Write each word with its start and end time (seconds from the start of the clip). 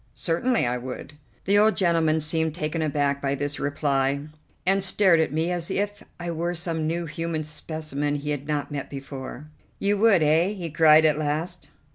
"Certainly 0.15 0.65
I 0.65 0.79
would." 0.79 1.13
The 1.45 1.59
old 1.59 1.77
gentleman 1.77 2.21
seemed 2.21 2.55
taken 2.55 2.81
aback 2.81 3.21
by 3.21 3.35
this 3.35 3.59
reply, 3.59 4.21
and 4.65 4.83
stared 4.83 5.19
at 5.19 5.31
me 5.31 5.51
as 5.51 5.69
if 5.69 6.01
I 6.19 6.31
were 6.31 6.55
some 6.55 6.87
new 6.87 7.05
human 7.05 7.43
specimen 7.43 8.15
he 8.15 8.31
had 8.31 8.47
not 8.47 8.71
met 8.71 8.89
before. 8.89 9.47
"You 9.77 9.99
would, 9.99 10.23
eh?" 10.23 10.53
he 10.53 10.71
cried 10.71 11.05
at 11.05 11.19
last. 11.19 11.69